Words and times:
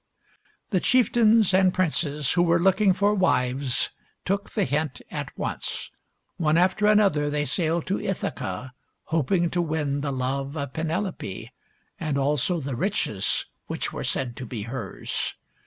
The 0.71 0.79
chieftains 0.79 1.53
and 1.53 1.71
princes 1.75 2.31
who 2.31 2.41
were 2.41 2.57
looking 2.59 2.91
for 2.91 3.13
wives 3.13 3.91
took 4.25 4.49
the 4.49 4.63
hint 4.65 4.99
at 5.11 5.29
once. 5.37 5.91
One 6.37 6.57
after 6.57 6.87
another 6.87 7.29
they 7.29 7.45
sailed 7.45 7.85
to 7.85 8.01
Ithaca, 8.01 8.73
hoping 9.03 9.51
to 9.51 9.61
win 9.61 10.01
the 10.01 10.11
love 10.11 10.57
of 10.57 10.73
Penelope 10.73 11.51
and 11.99 12.17
also 12.17 12.59
the 12.59 12.75
riches 12.75 13.45
which 13.67 13.93
were 13.93 14.03
said 14.03 14.35
to 14.37 14.45
be 14.47 14.63
hers. 14.63 15.35